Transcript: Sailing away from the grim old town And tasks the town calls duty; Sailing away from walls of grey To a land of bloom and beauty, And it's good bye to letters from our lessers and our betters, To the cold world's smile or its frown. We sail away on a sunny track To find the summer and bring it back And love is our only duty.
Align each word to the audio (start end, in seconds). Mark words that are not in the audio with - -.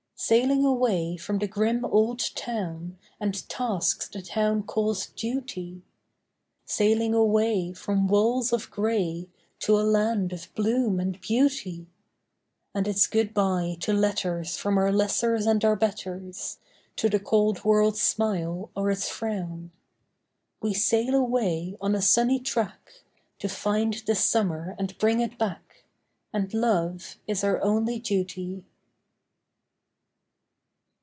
Sailing 0.23 0.63
away 0.65 1.17
from 1.17 1.39
the 1.39 1.47
grim 1.47 1.83
old 1.83 2.19
town 2.35 2.99
And 3.19 3.33
tasks 3.49 4.07
the 4.07 4.21
town 4.21 4.61
calls 4.61 5.07
duty; 5.07 5.81
Sailing 6.63 7.15
away 7.15 7.73
from 7.73 8.07
walls 8.07 8.53
of 8.53 8.69
grey 8.69 9.29
To 9.61 9.79
a 9.79 9.81
land 9.81 10.31
of 10.31 10.53
bloom 10.53 10.99
and 10.99 11.19
beauty, 11.21 11.87
And 12.75 12.87
it's 12.87 13.07
good 13.07 13.33
bye 13.33 13.77
to 13.79 13.93
letters 13.93 14.57
from 14.57 14.77
our 14.77 14.91
lessers 14.91 15.47
and 15.47 15.65
our 15.65 15.75
betters, 15.75 16.59
To 16.97 17.09
the 17.09 17.19
cold 17.19 17.63
world's 17.65 18.03
smile 18.03 18.69
or 18.75 18.91
its 18.91 19.09
frown. 19.09 19.71
We 20.61 20.75
sail 20.75 21.15
away 21.15 21.75
on 21.81 21.95
a 21.95 22.01
sunny 22.01 22.39
track 22.39 22.93
To 23.39 23.49
find 23.49 23.95
the 24.05 24.13
summer 24.13 24.75
and 24.77 24.95
bring 24.99 25.19
it 25.19 25.39
back 25.39 25.85
And 26.31 26.53
love 26.53 27.17
is 27.25 27.43
our 27.43 27.59
only 27.63 27.97
duty. 27.97 28.65